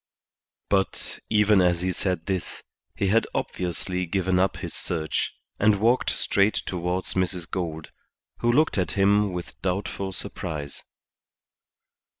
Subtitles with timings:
[0.67, 2.63] But, even as he said this,
[2.95, 7.47] he had obviously given up his search, and walked straight towards Mrs.
[7.47, 7.91] Gould,
[8.39, 10.83] who looked at him with doubtful surprise.